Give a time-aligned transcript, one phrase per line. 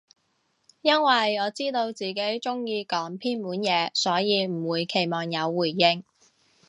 [0.81, 6.03] 因爲我知道自己中意講偏門嘢，所以唔會期望有回應